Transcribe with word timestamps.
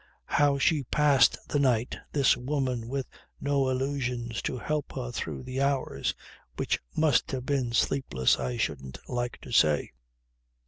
How 0.25 0.57
she 0.57 0.83
passed 0.85 1.37
the 1.47 1.59
night, 1.59 1.95
this 2.11 2.35
woman 2.35 2.87
with 2.87 3.05
no 3.39 3.69
illusions 3.69 4.41
to 4.41 4.57
help 4.57 4.93
her 4.95 5.11
through 5.11 5.43
the 5.43 5.61
hours 5.61 6.15
which 6.55 6.79
must 6.97 7.29
have 7.33 7.45
been 7.45 7.71
sleepless 7.71 8.39
I 8.39 8.57
shouldn't 8.57 8.97
like 9.07 9.37
to 9.41 9.51
say. 9.51 9.91